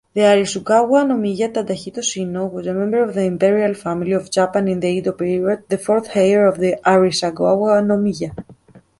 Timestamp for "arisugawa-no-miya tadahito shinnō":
0.21-2.51